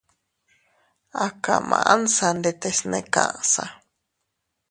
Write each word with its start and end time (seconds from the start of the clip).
A 1.25 1.27
kamansa 1.43 2.27
ndetes 2.37 2.79
ne 2.89 2.99
kaʼsa. 3.13 3.63